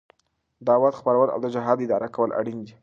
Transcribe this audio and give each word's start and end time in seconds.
دعوت 0.67 0.93
خپرول 0.99 1.29
او 1.31 1.39
د 1.43 1.47
جهاد 1.55 1.77
اداره 1.85 2.07
کول 2.15 2.29
اړين 2.39 2.59
دي. 2.65 2.73